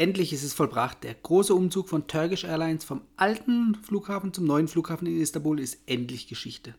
Endlich 0.00 0.32
ist 0.32 0.44
es 0.44 0.54
vollbracht. 0.54 1.04
Der 1.04 1.12
große 1.12 1.54
Umzug 1.54 1.90
von 1.90 2.06
Turkish 2.06 2.44
Airlines 2.44 2.84
vom 2.84 3.02
alten 3.18 3.74
Flughafen 3.74 4.32
zum 4.32 4.46
neuen 4.46 4.66
Flughafen 4.66 5.06
in 5.06 5.20
Istanbul 5.20 5.60
ist 5.60 5.78
endlich 5.84 6.26
Geschichte. 6.26 6.74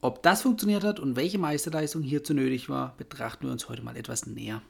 Ob 0.00 0.24
das 0.24 0.42
funktioniert 0.42 0.82
hat 0.82 0.98
und 0.98 1.14
welche 1.14 1.38
Meisterleistung 1.38 2.02
hierzu 2.02 2.34
nötig 2.34 2.68
war, 2.68 2.96
betrachten 2.96 3.44
wir 3.44 3.52
uns 3.52 3.68
heute 3.68 3.82
mal 3.82 3.96
etwas 3.96 4.26
näher. 4.26 4.60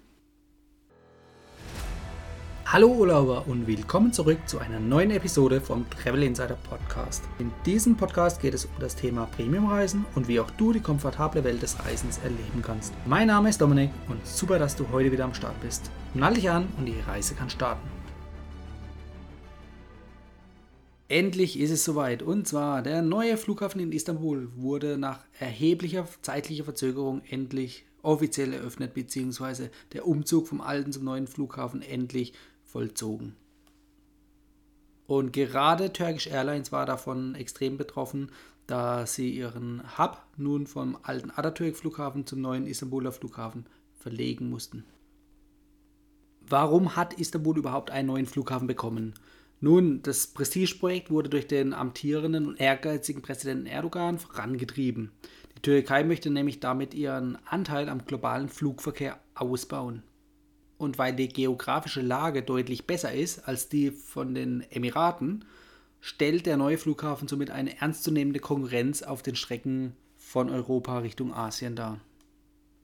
Hallo 2.68 2.88
Urlauber 2.88 3.46
und 3.46 3.68
willkommen 3.68 4.12
zurück 4.12 4.38
zu 4.46 4.58
einer 4.58 4.80
neuen 4.80 5.12
Episode 5.12 5.60
vom 5.60 5.88
Travel 5.88 6.24
Insider 6.24 6.58
Podcast. 6.68 7.22
In 7.38 7.52
diesem 7.64 7.96
Podcast 7.96 8.42
geht 8.42 8.54
es 8.54 8.64
um 8.64 8.72
das 8.80 8.96
Thema 8.96 9.26
Premiumreisen 9.26 10.04
und 10.16 10.26
wie 10.26 10.40
auch 10.40 10.50
du 10.50 10.72
die 10.72 10.80
komfortable 10.80 11.44
Welt 11.44 11.62
des 11.62 11.78
Reisens 11.78 12.18
erleben 12.18 12.62
kannst. 12.62 12.92
Mein 13.06 13.28
Name 13.28 13.50
ist 13.50 13.60
Dominik 13.60 13.90
und 14.08 14.26
super, 14.26 14.58
dass 14.58 14.74
du 14.74 14.84
heute 14.90 15.12
wieder 15.12 15.26
am 15.26 15.32
Start 15.32 15.54
bist. 15.60 15.92
Nall 16.14 16.34
dich 16.34 16.50
an 16.50 16.66
und 16.76 16.86
die 16.86 16.98
Reise 17.06 17.36
kann 17.36 17.50
starten. 17.50 17.88
Endlich 21.06 21.60
ist 21.60 21.70
es 21.70 21.84
soweit. 21.84 22.24
Und 22.24 22.48
zwar 22.48 22.82
der 22.82 23.00
neue 23.00 23.36
Flughafen 23.36 23.80
in 23.80 23.92
Istanbul 23.92 24.50
wurde 24.56 24.98
nach 24.98 25.20
erheblicher 25.38 26.08
zeitlicher 26.20 26.64
Verzögerung 26.64 27.22
endlich 27.30 27.86
offiziell 28.02 28.52
eröffnet, 28.52 28.92
beziehungsweise 28.94 29.70
der 29.92 30.06
Umzug 30.06 30.48
vom 30.48 30.60
alten 30.60 30.92
zum 30.92 31.04
neuen 31.04 31.28
Flughafen 31.28 31.80
endlich 31.80 32.32
vollzogen. 32.66 33.34
Und 35.06 35.32
gerade 35.32 35.92
Turkish 35.92 36.26
Airlines 36.26 36.72
war 36.72 36.84
davon 36.84 37.34
extrem 37.36 37.76
betroffen, 37.76 38.30
da 38.66 39.06
sie 39.06 39.30
ihren 39.30 39.82
Hub 39.96 40.20
nun 40.36 40.66
vom 40.66 40.98
alten 41.02 41.30
Atatürk-Flughafen 41.30 42.26
zum 42.26 42.40
neuen 42.40 42.66
Istanbuler 42.66 43.12
Flughafen 43.12 43.66
verlegen 43.94 44.50
mussten. 44.50 44.84
Warum 46.48 46.96
hat 46.96 47.14
Istanbul 47.14 47.58
überhaupt 47.58 47.90
einen 47.90 48.08
neuen 48.08 48.26
Flughafen 48.26 48.66
bekommen? 48.66 49.14
Nun, 49.60 50.02
das 50.02 50.26
Prestigeprojekt 50.26 51.10
wurde 51.10 51.30
durch 51.30 51.46
den 51.46 51.72
amtierenden 51.72 52.46
und 52.46 52.60
ehrgeizigen 52.60 53.22
Präsidenten 53.22 53.66
Erdogan 53.66 54.18
vorangetrieben. 54.18 55.12
Die 55.56 55.62
Türkei 55.62 56.04
möchte 56.04 56.30
nämlich 56.30 56.60
damit 56.60 56.94
ihren 56.94 57.38
Anteil 57.46 57.88
am 57.88 58.04
globalen 58.04 58.48
Flugverkehr 58.48 59.18
ausbauen 59.34 60.02
und 60.78 60.98
weil 60.98 61.14
die 61.14 61.28
geografische 61.28 62.02
Lage 62.02 62.42
deutlich 62.42 62.86
besser 62.86 63.12
ist 63.12 63.48
als 63.48 63.68
die 63.68 63.90
von 63.90 64.34
den 64.34 64.64
Emiraten, 64.70 65.44
stellt 66.00 66.46
der 66.46 66.56
neue 66.56 66.78
Flughafen 66.78 67.28
somit 67.28 67.50
eine 67.50 67.80
ernstzunehmende 67.80 68.40
Konkurrenz 68.40 69.02
auf 69.02 69.22
den 69.22 69.36
Strecken 69.36 69.94
von 70.16 70.50
Europa 70.50 70.98
Richtung 70.98 71.32
Asien 71.32 71.76
dar. 71.76 72.00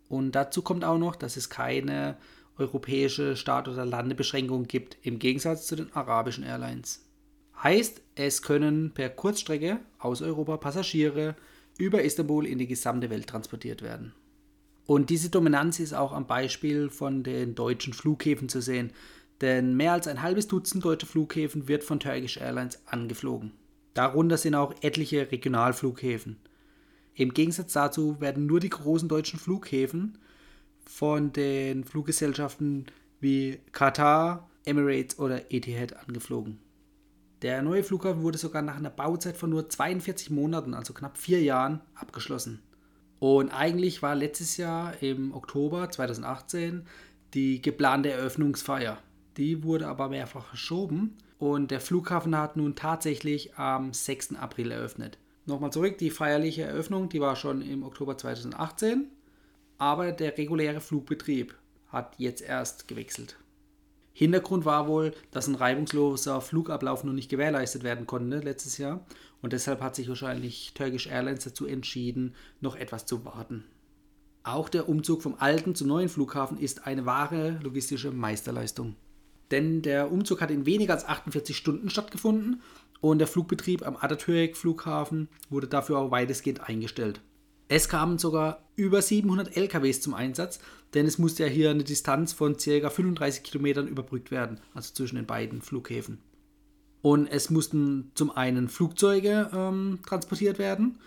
Und 0.08 0.32
dazu 0.32 0.62
kommt 0.62 0.84
auch 0.84 0.98
noch, 0.98 1.16
dass 1.16 1.36
es 1.36 1.50
keine 1.50 2.16
europäische 2.58 3.36
Start- 3.36 3.68
oder 3.68 3.86
Landebeschränkung 3.86 4.64
gibt, 4.64 4.98
im 5.02 5.18
Gegensatz 5.18 5.66
zu 5.66 5.76
den 5.76 5.92
arabischen 5.94 6.44
Airlines. 6.44 7.04
Heißt, 7.62 8.02
es 8.14 8.42
können 8.42 8.92
per 8.92 9.08
Kurzstrecke 9.08 9.80
aus 9.98 10.20
Europa 10.20 10.56
Passagiere 10.56 11.36
über 11.78 12.02
Istanbul 12.02 12.46
in 12.46 12.58
die 12.58 12.66
gesamte 12.66 13.08
Welt 13.08 13.26
transportiert 13.26 13.82
werden. 13.82 14.12
Und 14.92 15.08
diese 15.08 15.30
Dominanz 15.30 15.80
ist 15.80 15.94
auch 15.94 16.12
am 16.12 16.26
Beispiel 16.26 16.90
von 16.90 17.22
den 17.22 17.54
deutschen 17.54 17.94
Flughäfen 17.94 18.50
zu 18.50 18.60
sehen, 18.60 18.92
denn 19.40 19.74
mehr 19.74 19.94
als 19.94 20.06
ein 20.06 20.20
halbes 20.20 20.48
Dutzend 20.48 20.84
deutsche 20.84 21.06
Flughäfen 21.06 21.66
wird 21.66 21.82
von 21.82 21.98
Turkish 21.98 22.36
Airlines 22.36 22.78
angeflogen. 22.84 23.52
Darunter 23.94 24.36
sind 24.36 24.54
auch 24.54 24.74
etliche 24.82 25.32
Regionalflughäfen. 25.32 26.36
Im 27.14 27.32
Gegensatz 27.32 27.72
dazu 27.72 28.20
werden 28.20 28.44
nur 28.44 28.60
die 28.60 28.68
großen 28.68 29.08
deutschen 29.08 29.38
Flughäfen 29.38 30.18
von 30.84 31.32
den 31.32 31.84
Fluggesellschaften 31.84 32.84
wie 33.18 33.60
Qatar, 33.72 34.50
Emirates 34.66 35.18
oder 35.18 35.50
Etihad 35.50 35.96
angeflogen. 36.06 36.58
Der 37.40 37.62
neue 37.62 37.82
Flughafen 37.82 38.20
wurde 38.20 38.36
sogar 38.36 38.60
nach 38.60 38.76
einer 38.76 38.90
Bauzeit 38.90 39.38
von 39.38 39.48
nur 39.48 39.70
42 39.70 40.28
Monaten, 40.28 40.74
also 40.74 40.92
knapp 40.92 41.16
vier 41.16 41.40
Jahren, 41.42 41.80
abgeschlossen. 41.94 42.60
Und 43.22 43.50
eigentlich 43.50 44.02
war 44.02 44.16
letztes 44.16 44.56
Jahr 44.56 45.00
im 45.00 45.32
Oktober 45.32 45.88
2018 45.88 46.84
die 47.34 47.62
geplante 47.62 48.10
Eröffnungsfeier. 48.10 48.98
Die 49.36 49.62
wurde 49.62 49.86
aber 49.86 50.08
mehrfach 50.08 50.44
verschoben 50.44 51.16
und 51.38 51.70
der 51.70 51.80
Flughafen 51.80 52.36
hat 52.36 52.56
nun 52.56 52.74
tatsächlich 52.74 53.54
am 53.54 53.92
6. 53.92 54.34
April 54.34 54.72
eröffnet. 54.72 55.18
Nochmal 55.46 55.70
zurück, 55.70 55.98
die 55.98 56.10
feierliche 56.10 56.62
Eröffnung, 56.62 57.10
die 57.10 57.20
war 57.20 57.36
schon 57.36 57.62
im 57.62 57.84
Oktober 57.84 58.18
2018, 58.18 59.06
aber 59.78 60.10
der 60.10 60.36
reguläre 60.36 60.80
Flugbetrieb 60.80 61.54
hat 61.90 62.14
jetzt 62.18 62.42
erst 62.42 62.88
gewechselt. 62.88 63.36
Hintergrund 64.12 64.64
war 64.64 64.88
wohl, 64.88 65.12
dass 65.30 65.48
ein 65.48 65.54
reibungsloser 65.54 66.40
Flugablauf 66.40 67.02
noch 67.04 67.12
nicht 67.12 67.30
gewährleistet 67.30 67.82
werden 67.82 68.06
konnte 68.06 68.38
letztes 68.38 68.78
Jahr 68.78 69.04
und 69.40 69.52
deshalb 69.52 69.80
hat 69.80 69.96
sich 69.96 70.08
wahrscheinlich 70.08 70.72
Turkish 70.74 71.06
Airlines 71.06 71.44
dazu 71.44 71.66
entschieden, 71.66 72.34
noch 72.60 72.76
etwas 72.76 73.06
zu 73.06 73.24
warten. 73.24 73.64
Auch 74.44 74.68
der 74.68 74.88
Umzug 74.88 75.22
vom 75.22 75.36
alten 75.38 75.74
zum 75.74 75.88
neuen 75.88 76.08
Flughafen 76.08 76.58
ist 76.58 76.86
eine 76.86 77.06
wahre 77.06 77.60
logistische 77.62 78.10
Meisterleistung. 78.10 78.96
Denn 79.50 79.82
der 79.82 80.10
Umzug 80.10 80.40
hat 80.40 80.50
in 80.50 80.66
weniger 80.66 80.94
als 80.94 81.04
48 81.06 81.56
Stunden 81.56 81.90
stattgefunden 81.90 82.62
und 83.00 83.18
der 83.18 83.28
Flugbetrieb 83.28 83.86
am 83.86 83.96
Atatürk 83.96 84.56
Flughafen 84.56 85.28
wurde 85.48 85.68
dafür 85.68 85.98
auch 85.98 86.10
weitestgehend 86.10 86.60
eingestellt. 86.68 87.20
Es 87.74 87.88
kamen 87.88 88.18
sogar 88.18 88.68
über 88.76 89.00
700 89.00 89.56
LKWs 89.56 90.02
zum 90.02 90.12
Einsatz, 90.12 90.58
denn 90.92 91.06
es 91.06 91.16
musste 91.16 91.44
ja 91.44 91.48
hier 91.48 91.70
eine 91.70 91.84
Distanz 91.84 92.34
von 92.34 92.58
ca. 92.58 92.90
35 92.90 93.42
Kilometern 93.42 93.88
überbrückt 93.88 94.30
werden, 94.30 94.60
also 94.74 94.92
zwischen 94.92 95.16
den 95.16 95.24
beiden 95.24 95.62
Flughäfen. 95.62 96.18
Und 97.00 97.28
es 97.28 97.48
mussten 97.48 98.10
zum 98.14 98.30
einen 98.30 98.68
Flugzeuge 98.68 99.48
ähm, 99.54 100.00
transportiert 100.06 100.58
werden. 100.58 100.98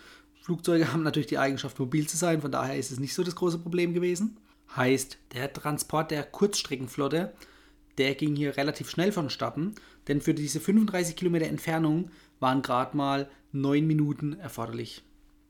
Flugzeuge 0.41 0.91
haben 0.91 1.03
natürlich 1.03 1.27
die 1.27 1.37
Eigenschaft, 1.37 1.77
mobil 1.77 2.07
zu 2.07 2.17
sein, 2.17 2.41
von 2.41 2.51
daher 2.51 2.79
ist 2.79 2.91
es 2.91 2.99
nicht 2.99 3.13
so 3.13 3.21
das 3.21 3.35
große 3.35 3.59
Problem 3.59 3.93
gewesen. 3.93 4.39
Heißt, 4.75 5.19
der 5.35 5.53
Transport 5.53 6.09
der 6.09 6.23
Kurzstreckenflotte, 6.23 7.31
der 7.99 8.15
ging 8.15 8.35
hier 8.35 8.57
relativ 8.57 8.89
schnell 8.89 9.11
vonstatten, 9.11 9.75
denn 10.07 10.19
für 10.19 10.33
diese 10.33 10.59
35 10.59 11.15
Kilometer 11.15 11.45
Entfernung 11.45 12.09
waren 12.39 12.63
gerade 12.63 12.97
mal 12.97 13.29
9 13.51 13.85
Minuten 13.85 14.33
erforderlich. 14.33 15.03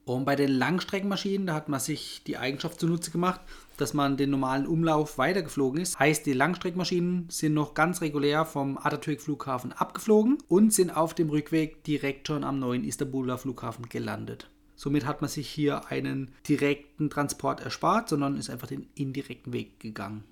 Und 0.06 0.24
bei 0.24 0.36
den 0.36 0.52
Langstreckenmaschinen, 0.52 1.48
da 1.48 1.56
hat 1.56 1.68
man 1.68 1.80
sich 1.80 2.22
die 2.26 2.38
Eigenschaft 2.38 2.80
zunutze 2.80 3.10
gemacht, 3.10 3.42
dass 3.78 3.96
man 3.96 4.18
den 4.18 4.30
normalen 4.30 4.68
Umlauf 4.68 5.18
weitergeflogen 5.18 5.82
ist. 5.82 5.98
Heißt, 5.98 6.28
die 6.28 6.34
Langstreckenmaschinen 6.34 7.28
sind 7.30 7.56
noch 7.56 7.74
ganz 7.74 8.02
regulär 8.02 8.46
vom 8.46 8.78
Atatürk 8.78 9.20
Flughafen 9.20 9.72
abgeflogen 9.74 10.38
und 10.48 10.72
sind 10.72 10.96
auf 10.96 11.16
dem 11.16 11.30
Rückweg 11.30 11.84
direkt 11.84 12.28
schon 12.28 12.44
am 12.44 12.60
neuen 12.60 12.84
Istanbuler 12.84 13.40
Flughafen 13.40 13.90
gelandet. 13.90 14.50
Somit 14.76 15.08
hat 15.08 15.22
man 15.22 15.30
sich 15.30 15.50
hier 15.50 15.88
einen 15.88 16.32
direkten 16.48 17.10
Transport 17.10 17.62
erspart, 17.62 18.10
sondern 18.10 18.38
ist 18.38 18.52
einfach 18.52 18.68
den 18.68 18.88
indirekten 18.94 19.54
Weg 19.54 19.80
gegangen. 19.80 20.24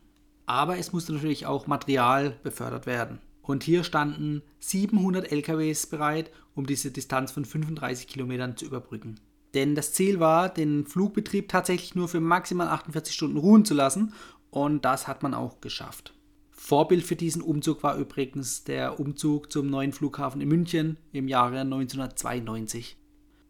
Aber 0.45 0.77
es 0.77 0.93
musste 0.93 1.13
natürlich 1.13 1.47
auch 1.47 1.65
Material 1.65 2.37
befördert 2.43 2.85
werden. 2.85 3.19
Und 3.41 3.63
hier 3.63 3.83
standen 3.83 4.43
700 4.59 5.31
LKWs 5.31 5.87
bereit, 5.87 6.29
um 6.53 6.65
diese 6.65 6.91
Distanz 6.91 7.31
von 7.31 7.43
35 7.43 8.07
Kilometern 8.07 8.55
zu 8.55 8.65
überbrücken. 8.65 9.19
Denn 9.53 9.75
das 9.75 9.93
Ziel 9.93 10.19
war, 10.19 10.49
den 10.49 10.85
Flugbetrieb 10.85 11.49
tatsächlich 11.49 11.95
nur 11.95 12.07
für 12.07 12.19
maximal 12.19 12.67
48 12.67 13.13
Stunden 13.13 13.37
ruhen 13.37 13.65
zu 13.65 13.73
lassen 13.73 14.13
und 14.49 14.85
das 14.85 15.07
hat 15.07 15.23
man 15.23 15.33
auch 15.33 15.61
geschafft. 15.61 16.13
Vorbild 16.51 17.03
für 17.03 17.15
diesen 17.15 17.41
Umzug 17.41 17.83
war 17.83 17.97
übrigens 17.97 18.63
der 18.63 18.99
Umzug 18.99 19.51
zum 19.51 19.67
neuen 19.67 19.91
Flughafen 19.91 20.41
in 20.41 20.47
München 20.47 20.97
im 21.11 21.27
Jahre 21.27 21.59
1992. 21.59 22.97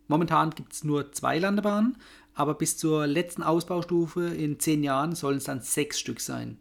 Momentan 0.07 0.49
gibt 0.49 0.73
es 0.73 0.83
nur 0.83 1.11
zwei 1.11 1.39
Landebahnen, 1.39 1.97
aber 2.33 2.55
bis 2.55 2.77
zur 2.77 3.07
letzten 3.07 3.43
Ausbaustufe 3.43 4.25
in 4.25 4.59
zehn 4.59 4.83
Jahren 4.83 5.15
sollen 5.15 5.37
es 5.37 5.43
dann 5.43 5.61
sechs 5.61 5.99
Stück 5.99 6.19
sein. 6.19 6.57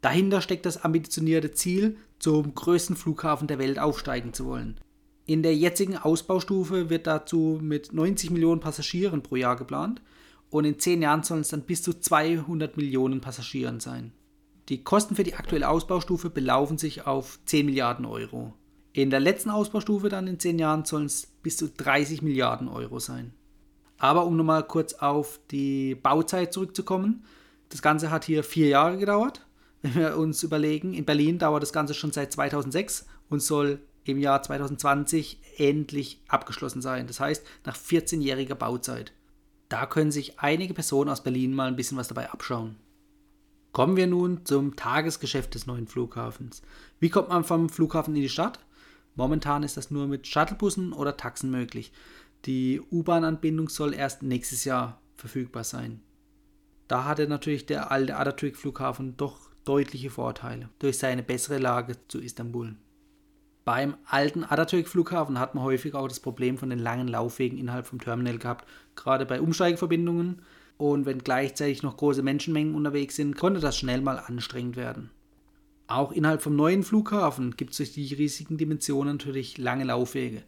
Dahinter 0.00 0.40
steckt 0.40 0.64
das 0.64 0.84
ambitionierte 0.84 1.52
Ziel, 1.52 1.96
zum 2.18 2.54
größten 2.54 2.96
Flughafen 2.96 3.48
der 3.48 3.58
Welt 3.58 3.78
aufsteigen 3.78 4.32
zu 4.32 4.46
wollen. 4.46 4.78
In 5.28 5.42
der 5.42 5.54
jetzigen 5.54 5.98
Ausbaustufe 5.98 6.88
wird 6.88 7.06
dazu 7.06 7.58
mit 7.60 7.92
90 7.92 8.30
Millionen 8.30 8.62
Passagieren 8.62 9.22
pro 9.22 9.36
Jahr 9.36 9.56
geplant 9.56 10.00
und 10.48 10.64
in 10.64 10.78
10 10.78 11.02
Jahren 11.02 11.22
sollen 11.22 11.42
es 11.42 11.50
dann 11.50 11.64
bis 11.64 11.82
zu 11.82 11.92
200 11.92 12.78
Millionen 12.78 13.20
Passagieren 13.20 13.78
sein. 13.78 14.12
Die 14.70 14.82
Kosten 14.82 15.16
für 15.16 15.24
die 15.24 15.34
aktuelle 15.34 15.68
Ausbaustufe 15.68 16.30
belaufen 16.30 16.78
sich 16.78 17.06
auf 17.06 17.38
10 17.44 17.66
Milliarden 17.66 18.06
Euro. 18.06 18.54
In 18.94 19.10
der 19.10 19.20
letzten 19.20 19.50
Ausbaustufe 19.50 20.08
dann 20.08 20.28
in 20.28 20.40
10 20.40 20.58
Jahren 20.58 20.86
sollen 20.86 21.04
es 21.04 21.26
bis 21.42 21.58
zu 21.58 21.68
30 21.68 22.22
Milliarden 22.22 22.66
Euro 22.66 22.98
sein. 22.98 23.34
Aber 23.98 24.24
um 24.24 24.34
nochmal 24.34 24.66
kurz 24.66 24.94
auf 24.94 25.40
die 25.50 25.94
Bauzeit 25.94 26.54
zurückzukommen, 26.54 27.26
das 27.68 27.82
Ganze 27.82 28.10
hat 28.10 28.24
hier 28.24 28.42
vier 28.42 28.68
Jahre 28.68 28.96
gedauert. 28.96 29.44
Wenn 29.82 29.94
wir 29.94 30.16
uns 30.16 30.42
überlegen, 30.42 30.94
in 30.94 31.04
Berlin 31.04 31.38
dauert 31.38 31.62
das 31.62 31.74
Ganze 31.74 31.92
schon 31.92 32.12
seit 32.12 32.32
2006 32.32 33.04
und 33.28 33.42
soll 33.42 33.80
im 34.08 34.18
Jahr 34.18 34.42
2020 34.42 35.38
endlich 35.58 36.22
abgeschlossen 36.28 36.80
sein. 36.80 37.06
Das 37.06 37.20
heißt, 37.20 37.44
nach 37.66 37.76
14-jähriger 37.76 38.54
Bauzeit. 38.54 39.12
Da 39.68 39.84
können 39.84 40.10
sich 40.10 40.40
einige 40.40 40.72
Personen 40.72 41.10
aus 41.10 41.22
Berlin 41.22 41.54
mal 41.54 41.68
ein 41.68 41.76
bisschen 41.76 41.98
was 41.98 42.08
dabei 42.08 42.30
abschauen. 42.30 42.76
Kommen 43.72 43.96
wir 43.96 44.06
nun 44.06 44.46
zum 44.46 44.76
Tagesgeschäft 44.76 45.54
des 45.54 45.66
neuen 45.66 45.86
Flughafens. 45.86 46.62
Wie 47.00 47.10
kommt 47.10 47.28
man 47.28 47.44
vom 47.44 47.68
Flughafen 47.68 48.16
in 48.16 48.22
die 48.22 48.28
Stadt? 48.30 48.60
Momentan 49.14 49.62
ist 49.62 49.76
das 49.76 49.90
nur 49.90 50.06
mit 50.06 50.26
Shuttlebussen 50.26 50.92
oder 50.94 51.16
Taxen 51.16 51.50
möglich. 51.50 51.92
Die 52.46 52.80
U-Bahn-Anbindung 52.80 53.68
soll 53.68 53.92
erst 53.92 54.22
nächstes 54.22 54.64
Jahr 54.64 55.02
verfügbar 55.16 55.64
sein. 55.64 56.00
Da 56.86 57.04
hatte 57.04 57.28
natürlich 57.28 57.66
der 57.66 57.90
alte 57.90 58.16
Atatürk-Flughafen 58.16 59.18
doch 59.18 59.50
deutliche 59.64 60.08
Vorteile 60.08 60.70
durch 60.78 60.96
seine 60.96 61.22
bessere 61.22 61.58
Lage 61.58 61.96
zu 62.08 62.20
Istanbul. 62.20 62.74
Beim 63.68 63.98
alten 64.06 64.44
Atatürk-Flughafen 64.44 65.38
hat 65.38 65.54
man 65.54 65.62
häufig 65.62 65.94
auch 65.94 66.08
das 66.08 66.20
Problem 66.20 66.56
von 66.56 66.70
den 66.70 66.78
langen 66.78 67.06
Laufwegen 67.06 67.58
innerhalb 67.58 67.86
vom 67.86 68.00
Terminal 68.00 68.38
gehabt, 68.38 68.66
gerade 68.96 69.26
bei 69.26 69.42
Umsteigeverbindungen. 69.42 70.40
Und 70.78 71.04
wenn 71.04 71.18
gleichzeitig 71.18 71.82
noch 71.82 71.98
große 71.98 72.22
Menschenmengen 72.22 72.74
unterwegs 72.74 73.16
sind, 73.16 73.36
konnte 73.36 73.60
das 73.60 73.76
schnell 73.76 74.00
mal 74.00 74.20
anstrengend 74.20 74.76
werden. 74.76 75.10
Auch 75.86 76.12
innerhalb 76.12 76.40
vom 76.40 76.56
neuen 76.56 76.82
Flughafen 76.82 77.58
gibt 77.58 77.72
es 77.72 77.76
durch 77.76 77.92
die 77.92 78.14
riesigen 78.14 78.56
Dimensionen 78.56 79.16
natürlich 79.16 79.58
lange 79.58 79.84
Laufwege. 79.84 80.44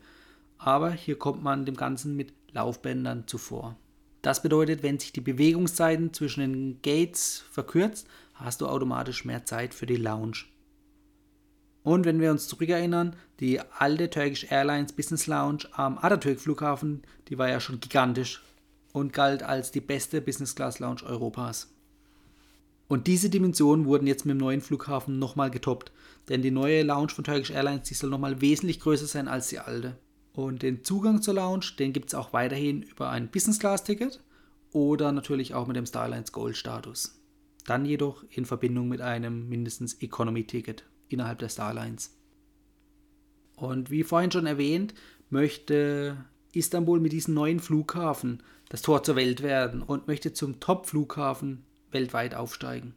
Aber 0.57 0.91
hier 0.91 1.19
kommt 1.19 1.43
man 1.43 1.67
dem 1.67 1.77
Ganzen 1.77 2.17
mit 2.17 2.33
Laufbändern 2.53 3.25
zuvor. 3.27 3.77
Das 4.23 4.41
bedeutet, 4.41 4.83
wenn 4.83 4.99
sich 4.99 5.13
die 5.13 5.21
Bewegungszeiten 5.21 6.15
zwischen 6.15 6.41
den 6.41 6.81
Gates 6.81 7.45
verkürzt, 7.51 8.09
hast 8.33 8.63
du 8.63 8.67
automatisch 8.67 9.27
mehr 9.27 9.45
Zeit 9.45 9.75
für 9.75 9.85
die 9.85 9.97
Lounge. 9.97 10.47
Und 11.83 12.05
wenn 12.05 12.21
wir 12.21 12.31
uns 12.31 12.47
zurückerinnern, 12.47 13.17
die 13.41 13.61
alte 13.79 14.11
Turkish 14.11 14.47
Airlines 14.51 14.93
Business 14.93 15.27
Lounge 15.27 15.65
am 15.73 15.99
Atatürk 15.99 16.39
Flughafen, 16.39 17.03
die 17.29 17.39
war 17.39 17.49
ja 17.49 17.61
schon 17.61 17.81
gigantisch 17.81 18.43
und 18.93 19.13
galt 19.13 19.43
als 19.43 19.71
die 19.71 19.81
beste 19.81 20.21
Business 20.21 20.55
Class 20.55 20.79
Lounge 20.79 21.03
Europas. 21.05 21.73
Und 22.89 23.07
diese 23.07 23.31
Dimensionen 23.31 23.87
wurden 23.87 24.07
jetzt 24.07 24.27
mit 24.27 24.35
dem 24.35 24.39
neuen 24.39 24.61
Flughafen 24.61 25.19
nochmal 25.19 25.51
getoppt, 25.51 25.93
denn 26.29 26.43
die 26.43 26.51
neue 26.51 26.83
Lounge 26.83 27.11
von 27.11 27.25
Turkish 27.25 27.51
Airlines, 27.51 27.89
die 27.89 27.95
soll 27.95 28.11
nochmal 28.11 28.41
wesentlich 28.41 28.81
größer 28.81 29.07
sein 29.07 29.29
als 29.29 29.49
die 29.49 29.61
alte. 29.61 29.97
Und 30.33 30.63
den 30.63 30.85
Zugang 30.85 31.23
zur 31.23 31.35
Lounge, 31.35 31.67
den 31.79 31.93
gibt 31.93 32.09
es 32.09 32.15
auch 32.15 32.33
weiterhin 32.33 32.83
über 32.83 33.11
ein 33.11 33.31
Business 33.31 33.59
Class 33.59 33.85
Ticket 33.85 34.21
oder 34.73 35.13
natürlich 35.13 35.55
auch 35.55 35.67
mit 35.67 35.77
dem 35.77 35.87
Starlines 35.87 36.33
Gold 36.33 36.57
Status. 36.57 37.21
Dann 37.65 37.85
jedoch 37.87 38.25
in 38.31 38.45
Verbindung 38.45 38.89
mit 38.89 39.01
einem 39.01 39.49
mindestens 39.49 39.95
Economy 40.03 40.45
Ticket 40.45 40.85
innerhalb 41.13 41.39
der 41.39 41.49
Starlines. 41.49 42.17
Und 43.57 43.91
wie 43.91 44.03
vorhin 44.03 44.31
schon 44.31 44.47
erwähnt, 44.47 44.95
möchte 45.29 46.25
Istanbul 46.53 47.01
mit 47.01 47.13
diesem 47.13 47.35
neuen 47.35 47.61
Flughafen 47.61 48.43
das 48.69 48.83
Tor 48.83 49.03
zur 49.03 49.17
Welt 49.17 49.43
werden 49.43 49.83
und 49.83 50.07
möchte 50.07 50.33
zum 50.33 50.61
Top-Flughafen 50.61 51.65
weltweit 51.91 52.35
aufsteigen. 52.35 52.95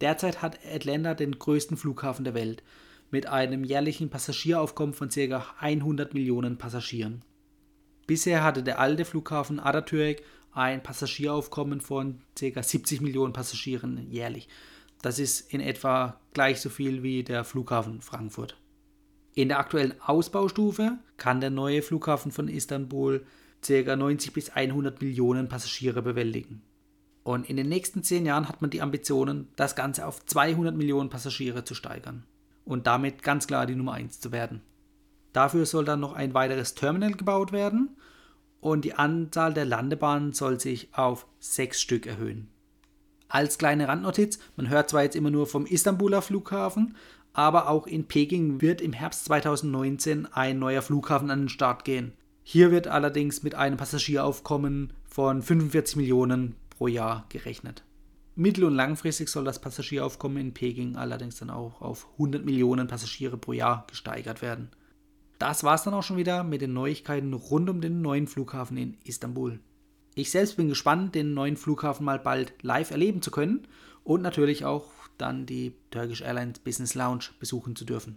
Derzeit 0.00 0.42
hat 0.42 0.58
Atlanta 0.66 1.14
den 1.14 1.38
größten 1.38 1.76
Flughafen 1.76 2.24
der 2.24 2.34
Welt 2.34 2.62
mit 3.10 3.26
einem 3.26 3.64
jährlichen 3.64 4.10
Passagieraufkommen 4.10 4.94
von 4.94 5.08
ca. 5.08 5.46
100 5.60 6.14
Millionen 6.14 6.58
Passagieren. 6.58 7.22
Bisher 8.06 8.42
hatte 8.42 8.62
der 8.62 8.80
alte 8.80 9.04
Flughafen 9.04 9.60
Atatürk 9.60 10.22
ein 10.52 10.82
Passagieraufkommen 10.82 11.80
von 11.80 12.20
ca. 12.38 12.62
70 12.62 13.00
Millionen 13.00 13.32
Passagieren 13.32 14.10
jährlich. 14.10 14.48
Das 15.04 15.18
ist 15.18 15.52
in 15.52 15.60
etwa 15.60 16.18
gleich 16.32 16.62
so 16.62 16.70
viel 16.70 17.02
wie 17.02 17.22
der 17.22 17.44
Flughafen 17.44 18.00
Frankfurt. 18.00 18.56
In 19.34 19.48
der 19.48 19.58
aktuellen 19.58 19.92
Ausbaustufe 20.00 20.96
kann 21.18 21.42
der 21.42 21.50
neue 21.50 21.82
Flughafen 21.82 22.32
von 22.32 22.48
Istanbul 22.48 23.22
ca. 23.60 23.96
90 23.96 24.32
bis 24.32 24.48
100 24.48 25.02
Millionen 25.02 25.50
Passagiere 25.50 26.00
bewältigen. 26.00 26.62
Und 27.22 27.50
in 27.50 27.58
den 27.58 27.68
nächsten 27.68 28.02
10 28.02 28.24
Jahren 28.24 28.48
hat 28.48 28.62
man 28.62 28.70
die 28.70 28.80
Ambitionen, 28.80 29.48
das 29.56 29.76
Ganze 29.76 30.06
auf 30.06 30.24
200 30.24 30.74
Millionen 30.74 31.10
Passagiere 31.10 31.64
zu 31.64 31.74
steigern 31.74 32.24
und 32.64 32.86
damit 32.86 33.22
ganz 33.22 33.46
klar 33.46 33.66
die 33.66 33.74
Nummer 33.74 33.92
1 33.92 34.20
zu 34.20 34.32
werden. 34.32 34.62
Dafür 35.34 35.66
soll 35.66 35.84
dann 35.84 36.00
noch 36.00 36.14
ein 36.14 36.32
weiteres 36.32 36.76
Terminal 36.76 37.12
gebaut 37.12 37.52
werden 37.52 37.94
und 38.62 38.86
die 38.86 38.94
Anzahl 38.94 39.52
der 39.52 39.66
Landebahnen 39.66 40.32
soll 40.32 40.58
sich 40.58 40.94
auf 40.94 41.26
6 41.40 41.78
Stück 41.78 42.06
erhöhen. 42.06 42.53
Als 43.34 43.58
kleine 43.58 43.88
Randnotiz, 43.88 44.38
man 44.54 44.68
hört 44.68 44.90
zwar 44.90 45.02
jetzt 45.02 45.16
immer 45.16 45.32
nur 45.32 45.48
vom 45.48 45.66
Istanbuler 45.66 46.22
Flughafen, 46.22 46.94
aber 47.32 47.68
auch 47.68 47.88
in 47.88 48.06
Peking 48.06 48.60
wird 48.60 48.80
im 48.80 48.92
Herbst 48.92 49.24
2019 49.24 50.26
ein 50.26 50.60
neuer 50.60 50.82
Flughafen 50.82 51.32
an 51.32 51.40
den 51.40 51.48
Start 51.48 51.84
gehen. 51.84 52.12
Hier 52.44 52.70
wird 52.70 52.86
allerdings 52.86 53.42
mit 53.42 53.56
einem 53.56 53.76
Passagieraufkommen 53.76 54.92
von 55.02 55.42
45 55.42 55.96
Millionen 55.96 56.54
pro 56.70 56.86
Jahr 56.86 57.26
gerechnet. 57.28 57.82
Mittel- 58.36 58.62
und 58.62 58.76
langfristig 58.76 59.28
soll 59.28 59.42
das 59.42 59.60
Passagieraufkommen 59.60 60.38
in 60.38 60.54
Peking 60.54 60.94
allerdings 60.94 61.34
dann 61.34 61.50
auch 61.50 61.82
auf 61.82 62.06
100 62.12 62.44
Millionen 62.44 62.86
Passagiere 62.86 63.36
pro 63.36 63.52
Jahr 63.52 63.84
gesteigert 63.88 64.42
werden. 64.42 64.68
Das 65.40 65.64
war 65.64 65.74
es 65.74 65.82
dann 65.82 65.94
auch 65.94 66.04
schon 66.04 66.18
wieder 66.18 66.44
mit 66.44 66.60
den 66.60 66.72
Neuigkeiten 66.72 67.34
rund 67.34 67.68
um 67.68 67.80
den 67.80 68.00
neuen 68.00 68.28
Flughafen 68.28 68.76
in 68.76 68.96
Istanbul. 69.02 69.58
Ich 70.16 70.30
selbst 70.30 70.56
bin 70.56 70.68
gespannt, 70.68 71.16
den 71.16 71.34
neuen 71.34 71.56
Flughafen 71.56 72.04
mal 72.04 72.20
bald 72.20 72.52
live 72.62 72.92
erleben 72.92 73.20
zu 73.20 73.32
können 73.32 73.66
und 74.04 74.22
natürlich 74.22 74.64
auch 74.64 74.86
dann 75.18 75.44
die 75.44 75.74
Turkish 75.90 76.20
Airlines 76.20 76.60
Business 76.60 76.94
Lounge 76.94 77.24
besuchen 77.40 77.74
zu 77.74 77.84
dürfen. 77.84 78.16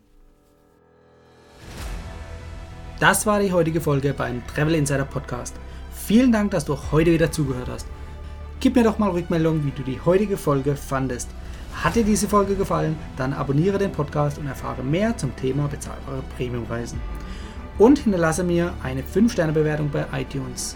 Das 3.00 3.26
war 3.26 3.40
die 3.40 3.52
heutige 3.52 3.82
Folge 3.82 4.14
beim 4.14 4.46
Travel 4.48 4.76
Insider 4.76 5.06
Podcast. 5.06 5.56
Vielen 5.92 6.32
Dank, 6.32 6.52
dass 6.52 6.66
du 6.66 6.78
heute 6.92 7.12
wieder 7.12 7.32
zugehört 7.32 7.68
hast. 7.68 7.88
Gib 8.60 8.76
mir 8.76 8.84
doch 8.84 9.00
mal 9.00 9.12
Rückmeldung, 9.12 9.66
wie 9.66 9.72
du 9.72 9.84
die 9.84 10.00
heutige 10.02 10.38
Folge 10.38 10.76
fandest. 10.76 11.30
Hat 11.74 11.96
dir 11.96 12.04
diese 12.04 12.28
Folge 12.28 12.56
gefallen, 12.56 12.96
dann 13.16 13.34
abonniere 13.34 13.78
den 13.78 13.92
Podcast 13.92 14.38
und 14.38 14.48
erfahre 14.48 14.84
mehr 14.84 15.18
zum 15.18 15.36
Thema 15.36 15.68
bezahlbare 15.68 16.24
Premiumreisen. 16.36 17.00
Und 17.78 18.00
hinterlasse 18.00 18.44
mir 18.44 18.74
eine 18.82 19.02
5-Sterne-Bewertung 19.02 19.90
bei 19.92 20.06
iTunes. 20.14 20.76